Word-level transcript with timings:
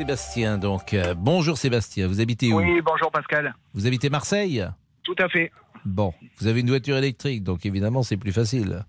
Sébastien, 0.00 0.56
donc. 0.56 0.94
Euh, 0.94 1.12
bonjour 1.14 1.58
Sébastien, 1.58 2.08
vous 2.08 2.22
habitez 2.22 2.50
où? 2.50 2.56
Oui, 2.56 2.80
bonjour 2.80 3.10
Pascal. 3.10 3.54
Vous 3.74 3.86
habitez 3.86 4.08
Marseille? 4.08 4.66
Tout 5.02 5.14
à 5.18 5.28
fait. 5.28 5.52
Bon, 5.84 6.14
vous 6.38 6.46
avez 6.46 6.60
une 6.60 6.70
voiture 6.70 6.96
électrique, 6.96 7.42
donc 7.44 7.66
évidemment 7.66 8.02
c'est 8.02 8.16
plus 8.16 8.32
facile. 8.32 8.86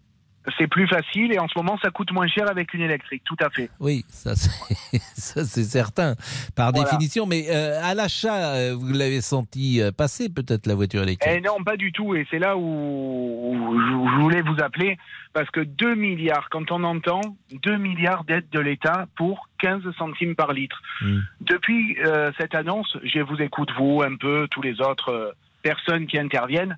C'est 0.57 0.67
plus 0.67 0.87
facile 0.87 1.31
et 1.33 1.39
en 1.39 1.47
ce 1.47 1.53
moment 1.57 1.77
ça 1.83 1.91
coûte 1.91 2.11
moins 2.11 2.27
cher 2.27 2.49
avec 2.49 2.73
une 2.73 2.81
électrique, 2.81 3.23
tout 3.25 3.37
à 3.39 3.49
fait. 3.49 3.69
Oui, 3.79 4.03
ça 4.09 4.35
c'est 4.35 5.63
certain, 5.63 6.15
par 6.55 6.71
Voilà. 6.71 6.89
définition. 6.89 7.25
Mais 7.25 7.45
euh, 7.49 7.79
à 7.83 7.93
l'achat, 7.93 8.53
euh, 8.55 8.75
vous 8.75 8.91
l'avez 8.93 9.21
senti 9.21 9.81
euh, 9.81 9.91
passer 9.91 10.29
peut-être 10.29 10.65
la 10.67 10.75
voiture 10.75 11.03
électrique? 11.03 11.31
Eh 11.35 11.41
non, 11.41 11.63
pas 11.63 11.77
du 11.77 11.91
tout. 11.91 12.15
Et 12.15 12.25
c'est 12.31 12.39
là 12.39 12.57
où, 12.57 12.61
où 12.61 13.79
je 13.79 14.21
voulais 14.21 14.41
vous 14.41 14.61
appeler. 14.61 14.97
Parce 15.33 15.49
que 15.49 15.61
2 15.61 15.95
milliards, 15.95 16.49
quand 16.49 16.71
on 16.71 16.83
entend 16.83 17.21
2 17.63 17.77
milliards 17.77 18.23
d'aides 18.25 18.49
de 18.51 18.59
l'État 18.59 19.07
pour 19.15 19.47
15 19.59 19.83
centimes 19.97 20.35
par 20.35 20.51
litre. 20.53 20.81
Mm. 21.01 21.19
Depuis 21.41 21.97
euh, 22.05 22.31
cette 22.37 22.55
annonce, 22.55 22.97
je 23.03 23.19
vous 23.19 23.41
écoute, 23.41 23.69
vous, 23.77 24.01
un 24.01 24.15
peu, 24.17 24.47
tous 24.51 24.61
les 24.61 24.81
autres 24.81 25.09
euh, 25.09 25.31
personnes 25.61 26.07
qui 26.07 26.17
interviennent. 26.17 26.77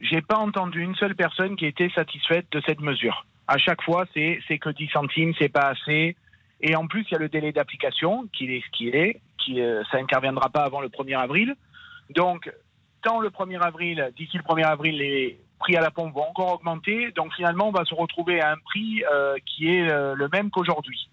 J'ai 0.00 0.22
pas 0.22 0.36
entendu 0.36 0.82
une 0.82 0.94
seule 0.96 1.14
personne 1.14 1.56
qui 1.56 1.66
était 1.66 1.90
satisfaite 1.90 2.46
de 2.52 2.62
cette 2.66 2.80
mesure. 2.80 3.26
À 3.46 3.58
chaque 3.58 3.82
fois, 3.82 4.06
c'est 4.14 4.58
que 4.58 4.70
10 4.70 4.88
centimes, 4.88 5.34
c'est 5.38 5.48
pas 5.48 5.68
assez. 5.68 6.16
Et 6.60 6.76
en 6.76 6.86
plus, 6.86 7.06
il 7.08 7.12
y 7.12 7.16
a 7.16 7.18
le 7.18 7.28
délai 7.28 7.52
d'application 7.52 8.26
qui 8.32 8.54
est 8.54 8.62
ce 8.64 8.70
qu'il 8.70 8.94
est, 8.94 9.20
qui 9.38 9.60
euh, 9.60 9.82
ça 9.90 9.98
interviendra 9.98 10.48
pas 10.50 10.62
avant 10.62 10.80
le 10.80 10.88
1er 10.88 11.18
avril. 11.18 11.54
Donc, 12.10 12.50
tant 13.02 13.20
le 13.20 13.30
1er 13.30 13.60
avril, 13.60 14.10
d'ici 14.16 14.36
le 14.36 14.42
1er 14.42 14.64
avril, 14.64 14.98
les 14.98 15.38
prix 15.58 15.76
à 15.76 15.80
la 15.80 15.90
pompe 15.90 16.14
vont 16.14 16.28
encore 16.28 16.54
augmenter. 16.54 17.12
Donc 17.12 17.32
finalement, 17.34 17.68
on 17.68 17.72
va 17.72 17.84
se 17.84 17.94
retrouver 17.94 18.40
à 18.40 18.52
un 18.52 18.56
prix 18.56 19.04
euh, 19.12 19.36
qui 19.46 19.68
est 19.68 19.90
euh, 19.90 20.14
le 20.14 20.28
même 20.28 20.50
qu'aujourd'hui. 20.50 21.08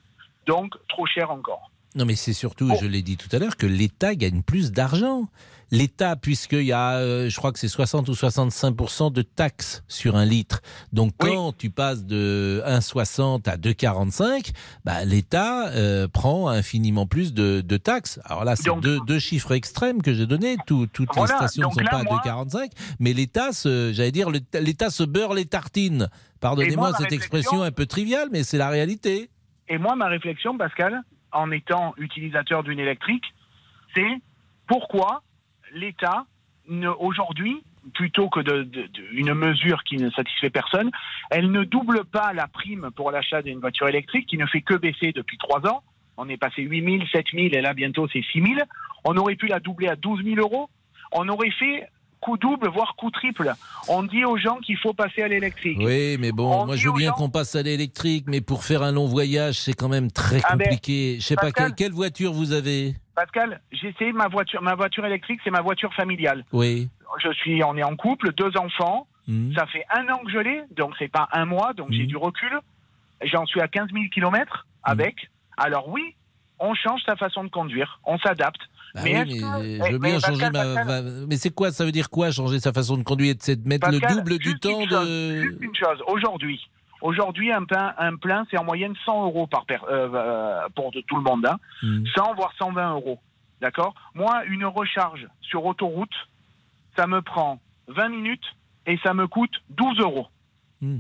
Donc 0.48 0.76
trop 0.88 1.06
cher 1.06 1.30
encore. 1.30 1.70
Non, 1.98 2.06
mais 2.06 2.16
c'est 2.16 2.34
surtout, 2.34 2.68
Bon. 2.68 2.78
je 2.80 2.86
l'ai 2.86 3.02
dit 3.02 3.18
tout 3.18 3.28
à 3.36 3.40
l'heure, 3.40 3.58
que 3.58 3.66
l'État 3.66 4.14
gagne 4.16 4.44
plus 4.44 4.72
d'argent. 4.72 5.28
L'État, 5.70 6.16
puisqu'il 6.16 6.62
y 6.64 6.72
a, 6.72 6.94
euh, 7.00 7.28
je 7.30 7.36
crois 7.36 7.52
que 7.52 7.60
c'est 7.60 7.68
60 7.68 8.08
ou 8.08 8.14
65% 8.14 9.12
de 9.12 9.22
taxes 9.22 9.84
sur 9.90 10.16
un 10.16 10.24
litre. 10.24 10.62
Donc 10.94 11.12
Oui. 11.22 11.30
quand 11.32 11.58
tu 11.58 11.70
passes 11.72 12.06
de 12.06 12.62
1,60 12.66 13.50
à 13.50 13.58
2,45, 13.58 14.52
bah, 14.86 15.04
l'État 15.04 15.68
euh, 15.72 16.08
prend 16.08 16.48
infiniment 16.48 17.06
plus 17.06 17.34
de, 17.34 17.60
de 17.60 17.78
taxes. 17.78 18.20
Alors 18.24 18.46
là, 18.46 18.56
c'est 18.56 18.70
deux, 18.80 19.00
deux 19.08 19.20
chiffres 19.20 19.52
extrêmes 19.52 20.02
que 20.02 20.14
j'ai 20.14 20.26
donnés. 20.26 20.56
Tout- 20.66 20.88
toutes 20.88 21.10
Voilà, 21.16 21.34
les 21.34 21.38
stations 21.48 21.68
ne 21.70 21.74
sont 21.74 21.80
là, 21.82 21.90
pas 21.92 21.98
à 22.00 22.04
moi- 22.04 22.22
2,45, 22.24 22.72
mais 23.00 23.12
l'État, 23.12 23.52
se- 23.52 23.92
j'allais 23.92 24.12
dire, 24.14 24.30
l'État 24.30 24.90
se 24.90 25.04
beurre 25.04 25.34
les 25.34 25.46
tartines. 25.46 26.08
Pardonnez-moi 26.40 26.94
cette 26.98 27.12
expression 27.12 27.62
un 27.64 27.72
peu 27.72 27.88
triviale, 27.88 28.30
mais 28.32 28.44
c'est 28.44 28.58
la 28.60 28.70
réalité. 28.70 29.30
Et 29.68 29.78
moi, 29.80 29.98
ma 29.98 30.08
réflexion, 30.08 30.58
Pascal, 30.58 31.02
en 31.32 31.52
étant 31.52 31.94
utilisateur 31.98 32.64
d'une 32.64 32.80
électrique, 32.80 33.26
c'est 33.96 34.22
pourquoi 34.68 35.24
l'État, 35.74 36.26
aujourd'hui, 37.00 37.64
plutôt 37.94 38.30
que 38.30 38.40
de, 38.40 39.34
mesure 39.34 39.84
qui 39.84 39.98
ne 39.98 40.10
satisfait 40.10 40.50
personne, 40.50 40.92
elle 41.30 41.52
ne 41.52 41.64
double 41.64 42.06
pas 42.06 42.34
la 42.34 42.48
prime 42.48 42.90
pour 42.96 43.12
l'achat 43.12 43.42
d'une 43.42 43.60
voiture 43.60 43.88
électrique 43.88 44.28
qui 44.28 44.38
ne 44.38 44.46
fait 44.46 44.62
que 44.62 44.74
baisser 44.74 45.12
depuis 45.12 45.38
trois 45.38 45.66
ans. 45.68 45.84
On 46.18 46.28
est 46.30 46.38
passé 46.38 46.64
8 46.64 47.00
000, 47.00 47.06
7 47.12 47.26
000 47.34 47.48
et 47.52 47.62
là 47.62 47.74
bientôt 47.74 48.08
c'est 48.12 48.24
6 48.24 48.42
000. 48.42 48.56
On 49.06 49.16
aurait 49.18 49.36
pu 49.36 49.48
la 49.48 49.60
doubler 49.60 49.88
à 49.88 49.96
12 49.96 50.24
000 50.24 50.36
euros. 50.38 50.70
On 51.12 51.30
aurait 51.30 51.52
fait 51.52 51.88
coup 52.28 52.38
double, 52.38 52.68
voire 52.70 52.96
coup 52.98 53.10
triple. 53.10 53.54
On 53.88 54.04
dit 54.04 54.26
aux 54.26 54.38
gens 54.38 54.58
qu'il 54.58 54.78
faut 54.78 54.94
passer 54.94 55.22
à 55.24 55.30
l'électrique. 55.30 55.78
Oui, 55.80 56.18
mais 56.20 56.34
bon, 56.34 56.52
On 56.64 56.66
moi 56.66 56.76
je 56.76 56.90
veux 56.90 56.94
bien 56.96 57.10
gens- 57.12 57.16
qu'on 57.16 57.30
passe 57.30 57.56
à 57.56 57.62
l'électrique, 57.64 58.26
mais 58.28 58.42
pour 58.42 58.66
faire 58.66 58.84
un 58.84 58.92
long 58.92 59.06
voyage, 59.08 59.56
c'est 59.56 59.74
quand 59.74 59.88
même 59.88 60.12
très 60.12 60.42
Ah 60.44 60.56
ben, 60.58 60.66
compliqué. 60.66 61.18
Je 61.22 61.26
sais 61.26 61.36
pas, 61.38 61.52
quelle, 61.54 61.74
quelle 61.74 61.94
voiture 61.94 62.34
vous 62.34 62.52
avez 62.52 62.96
Pascal, 63.16 63.62
j'ai 63.72 63.88
essayé 63.90 64.12
ma 64.12 64.28
voiture, 64.28 64.62
ma 64.62 64.76
voiture 64.76 65.06
électrique, 65.06 65.40
c'est 65.44 65.52
ma 65.52 65.62
voiture 65.62 65.94
familiale. 65.94 66.44
Oui. 66.52 66.90
je 67.24 67.32
suis, 67.32 67.64
on 67.64 67.76
est 67.78 67.84
en 67.84 67.96
couple, 67.96 68.34
deux 68.34 68.52
enfants. 68.58 69.08
Hmm. 69.30 69.54
Ça 69.56 69.66
fait 69.68 69.86
un 69.96 70.08
an 70.14 70.18
que 70.26 70.32
je 70.32 70.38
l'ai, 70.40 70.62
donc 70.76 70.94
c'est 71.00 71.08
pas 71.08 71.28
un 71.32 71.46
mois, 71.46 71.74
donc 71.74 71.88
j'ai 71.92 72.02
Mhm. 72.04 72.08
du 72.08 72.18
recul. 72.18 72.60
J'en 73.24 73.46
suis 73.46 73.62
à 73.62 73.68
15 73.70 73.88
000 73.94 74.06
kilomètres 74.14 74.68
avec. 74.84 75.30
Alors 75.58 75.88
oui, 75.90 76.04
on 76.60 76.76
change 76.76 77.02
sa 77.06 77.16
façon 77.16 77.44
de 77.46 77.50
conduire, 77.50 78.00
on 78.06 78.18
s'adapte. 78.20 78.62
Bah 78.96 79.02
mais 79.04 79.24
oui, 79.24 79.38
est-ce 79.38 79.46
mais 79.46 79.80
que- 79.80 79.86
je 79.86 79.92
veux 79.92 80.00
mais 80.00 80.10
bien 80.10 80.14
Pascal, 80.20 80.34
changer 80.36 80.46
ma, 80.52 80.64
Pascal- 80.64 80.86
ma- 80.88 81.26
Mais 81.28 81.38
c'est 81.38 81.50
quoi 81.54 81.72
Ça 81.72 81.86
veut 81.86 81.92
dire 81.92 82.10
quoi 82.10 82.32
changer 82.32 82.60
sa 82.60 82.74
façon 82.74 82.98
de 82.98 83.04
conduire 83.04 83.36
C'est 83.40 83.62
de 83.62 83.68
mettre 83.68 83.90
le 83.92 84.00
double 84.00 84.38
du 84.40 84.58
temps 84.60 84.80
une 84.82 84.90
chose, 84.90 85.08
de. 85.10 85.42
Juste 85.42 85.62
une 85.62 85.76
chose, 85.76 86.04
aujourd'hui, 86.08 86.70
aujourd'hui 87.02 87.52
un 87.52 87.64
plein, 87.66 87.94
un 87.98 88.16
plein, 88.16 88.46
c'est 88.50 88.58
en 88.58 88.64
moyenne 88.64 88.94
100 89.06 89.26
euros 89.26 89.46
par 89.48 89.66
per- 89.66 89.78
euh, 89.90 90.68
pour 90.76 90.92
tout 90.92 91.16
le 91.18 91.22
monde, 91.24 91.46
hein. 91.46 91.58
Hmm. 91.84 92.06
100 92.16 92.34
voire 92.36 92.54
120 92.58 92.94
euros, 92.94 93.20
d'accord? 93.62 93.94
Moi, 94.16 94.44
une 94.48 94.66
recharge 94.66 95.28
sur 95.42 95.66
autoroute, 95.66 96.14
ça 96.96 97.06
me 97.08 97.22
prend 97.22 97.60
20 97.90 98.10
minutes 98.10 98.46
et 98.86 98.98
ça 99.04 99.14
me 99.14 99.28
coûte 99.28 99.54
12 99.70 100.00
euros. 100.00 100.28
Hmm. 100.82 101.00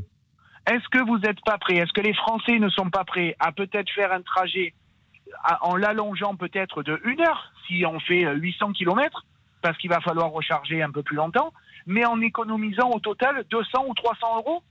Est-ce 0.70 0.88
que 0.92 1.02
vous 1.06 1.18
n'êtes 1.20 1.40
pas 1.46 1.58
prêts? 1.58 1.76
Est-ce 1.78 1.94
que 1.94 2.02
les 2.02 2.14
Français 2.14 2.60
ne 2.60 2.68
sont 2.70 2.90
pas 2.90 3.06
prêts 3.06 3.36
à 3.40 3.52
peut-être 3.54 3.90
faire 3.96 4.12
un 4.12 4.22
trajet 4.22 4.74
en 5.62 5.76
l'allongeant 5.76 6.36
peut-être 6.36 6.84
de 6.84 7.00
une 7.06 7.22
heure 7.22 7.52
si 7.68 7.86
on 7.86 8.00
fait 8.00 8.26
euh, 8.26 8.34
800 8.36 8.74
km 8.74 9.26
parce 9.62 9.78
qu'il 9.78 9.90
va 9.90 10.00
falloir 10.02 10.30
recharger 10.32 10.82
un 10.82 10.92
peu 10.92 11.04
plus 11.04 11.16
longtemps, 11.16 11.52
mais 11.86 12.06
en 12.06 12.22
économisant 12.22 12.90
au 12.92 13.00
total 13.00 13.44
200 13.50 13.86
ou 13.88 13.94
300 13.94 14.38
euros 14.38 14.64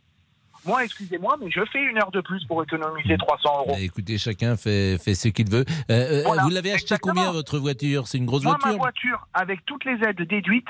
Moi, 0.64 0.84
excusez-moi, 0.84 1.36
mais 1.40 1.50
je 1.50 1.60
fais 1.72 1.82
une 1.82 1.98
heure 1.98 2.10
de 2.10 2.20
plus 2.20 2.44
pour 2.46 2.62
économiser 2.62 3.16
300 3.18 3.58
euros. 3.58 3.72
Bah, 3.72 3.80
écoutez, 3.80 4.16
chacun 4.18 4.56
fait, 4.56 4.96
fait 4.98 5.14
ce 5.14 5.28
qu'il 5.28 5.50
veut. 5.50 5.64
Euh, 5.90 6.20
euh, 6.20 6.22
Voilà, 6.24 6.42
vous 6.42 6.50
l'avez 6.50 6.72
acheté 6.72 6.94
combien 7.00 7.30
votre 7.32 7.58
voiture? 7.58 8.06
C'est 8.06 8.18
une 8.18 8.26
grosse 8.26 8.44
Moi, 8.44 8.52
voiture 8.52 8.70
ma 8.72 8.76
voiture, 8.78 9.26
avec 9.34 9.64
toutes 9.66 9.84
les 9.84 9.98
aides 10.06 10.22
déduites 10.22 10.68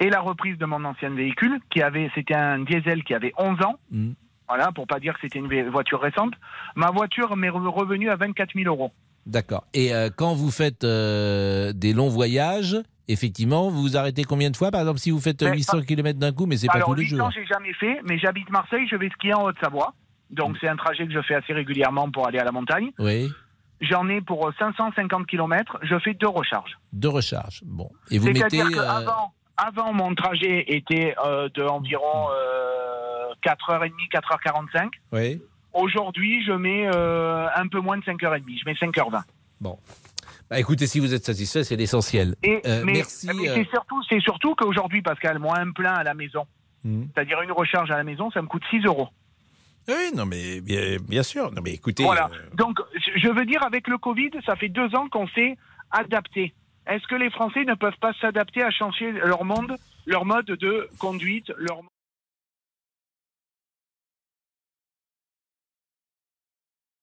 et 0.00 0.10
la 0.10 0.20
reprise 0.20 0.56
de 0.58 0.64
mon 0.66 0.84
ancien 0.84 1.10
véhicule, 1.10 1.60
qui 1.70 1.82
avait, 1.82 2.10
c'était 2.14 2.34
un 2.34 2.60
diesel 2.60 3.02
qui 3.04 3.14
avait 3.14 3.32
11 3.36 3.62
ans, 3.64 3.76
Hmm. 3.90 4.12
Voilà, 4.48 4.72
pour 4.72 4.86
pas 4.86 4.98
dire 5.00 5.14
que 5.14 5.20
c'était 5.22 5.38
une 5.38 5.68
voiture 5.70 6.00
récente, 6.00 6.32
ma 6.74 6.90
voiture 6.90 7.36
m'est 7.36 7.50
re- 7.50 7.66
revenue 7.68 8.10
à 8.10 8.16
24 8.16 8.50
000 8.54 8.66
euros. 8.66 8.92
D'accord. 9.26 9.64
Et 9.74 9.94
euh, 9.94 10.08
quand 10.14 10.32
vous 10.34 10.50
faites 10.50 10.84
euh, 10.84 11.72
des 11.74 11.92
longs 11.92 12.08
voyages, 12.08 12.76
effectivement, 13.08 13.68
vous 13.68 13.82
vous 13.82 13.96
arrêtez 13.96 14.24
combien 14.24 14.50
de 14.50 14.56
fois? 14.56 14.70
Par 14.70 14.80
exemple, 14.80 14.98
si 15.00 15.10
vous 15.10 15.20
faites 15.20 15.42
euh, 15.42 15.50
Mais 15.50 15.56
800 15.56 15.82
km 15.82 16.18
d'un 16.18 16.32
coup, 16.32 16.46
mais 16.46 16.56
c'est 16.56 16.66
pas 16.66 16.74
Alors, 16.74 16.88
tous 16.88 16.94
les 16.94 17.02
800, 17.04 17.16
jours. 17.16 17.30
j'ai 17.34 17.44
jamais 17.46 17.72
fait, 17.74 18.00
mais 18.08 18.18
j'habite 18.18 18.48
Marseille, 18.50 18.86
je 18.90 18.96
vais 18.96 19.10
skier 19.10 19.34
en 19.34 19.42
Haute-Savoie. 19.44 19.92
Donc, 20.30 20.56
c'est 20.60 20.68
un 20.68 20.76
trajet 20.76 21.06
que 21.06 21.12
je 21.12 21.20
fais 21.22 21.34
assez 21.34 21.52
régulièrement 21.52 22.10
pour 22.10 22.26
aller 22.26 22.38
à 22.38 22.44
la 22.44 22.52
montagne. 22.52 22.90
Oui. 22.98 23.30
J'en 23.80 24.08
ai 24.08 24.20
pour 24.20 24.48
euh, 24.48 24.52
550 24.58 25.26
km, 25.26 25.78
je 25.82 25.98
fais 26.00 26.14
deux 26.14 26.28
recharges. 26.28 26.78
De 26.92 27.08
recharge. 27.08 27.60
Bon. 27.64 27.90
Et 28.10 28.18
vous 28.18 28.26
mettez. 28.32 28.60
Euh, 28.60 28.68
qu'avant, 28.70 29.32
avant, 29.56 29.92
mon 29.92 30.14
trajet 30.14 30.64
était 30.68 31.14
euh, 31.24 31.48
de 31.54 31.62
environ 31.62 32.28
euh, 32.30 32.77
4h30, 33.44 33.92
4h45. 34.12 34.88
Oui. 35.12 35.42
Aujourd'hui, 35.72 36.44
je 36.44 36.52
mets 36.52 36.88
euh, 36.94 37.46
un 37.54 37.66
peu 37.68 37.80
moins 37.80 37.98
de 37.98 38.02
5h30, 38.02 38.42
je 38.60 38.64
mets 38.66 38.74
5h20. 38.74 39.22
Bon. 39.60 39.78
Bah, 40.50 40.58
écoutez, 40.58 40.86
si 40.86 40.98
vous 40.98 41.12
êtes 41.14 41.24
satisfait, 41.24 41.62
c'est 41.62 41.76
l'essentiel. 41.76 42.34
Euh, 42.46 42.82
merci, 42.84 43.28
mais 43.36 43.48
euh. 43.50 43.54
c'est 43.54 43.68
surtout, 43.68 44.02
surtout 44.20 44.54
qu'aujourd'hui, 44.54 45.02
Pascal, 45.02 45.38
moi, 45.38 45.58
un 45.58 45.72
plein 45.72 45.92
à 45.94 46.02
la 46.04 46.14
maison, 46.14 46.46
Hmm. 46.84 47.06
c'est-à-dire 47.12 47.42
une 47.42 47.50
recharge 47.50 47.90
à 47.90 47.96
la 47.96 48.04
maison, 48.04 48.30
ça 48.30 48.40
me 48.40 48.46
coûte 48.46 48.62
6 48.70 48.84
euros. 48.84 49.08
Oui, 49.88 49.94
non, 50.14 50.26
mais 50.26 50.60
bien, 50.60 50.98
bien 51.08 51.24
sûr. 51.24 51.50
Non, 51.50 51.60
mais 51.60 51.72
écoutez. 51.72 52.04
Voilà. 52.04 52.30
euh, 52.32 52.54
Donc, 52.54 52.78
je- 52.94 53.18
je 53.18 53.28
veux 53.28 53.44
dire, 53.46 53.64
avec 53.64 53.88
le 53.88 53.98
Covid, 53.98 54.30
ça 54.46 54.54
fait 54.54 54.68
deux 54.68 54.94
ans 54.94 55.08
qu'on 55.08 55.26
s'est 55.28 55.56
adapté. 55.90 56.54
Est-ce 56.86 57.04
que 57.08 57.16
les 57.16 57.30
Français 57.30 57.64
ne 57.64 57.74
peuvent 57.74 57.98
pas 58.00 58.12
s'adapter 58.20 58.62
à 58.62 58.70
changer 58.70 59.10
leur 59.10 59.44
monde, 59.44 59.74
leur 60.06 60.24
mode 60.24 60.46
de 60.46 60.88
conduite, 61.00 61.50
leur 61.56 61.80